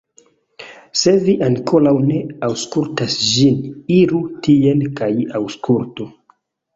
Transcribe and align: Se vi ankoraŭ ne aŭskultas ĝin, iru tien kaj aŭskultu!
Se 1.01 1.11
vi 1.25 1.33
ankoraŭ 1.47 1.91
ne 2.05 2.17
aŭskultas 2.47 3.17
ĝin, 3.33 3.59
iru 3.99 4.23
tien 4.49 4.81
kaj 5.03 5.11
aŭskultu! 5.41 6.09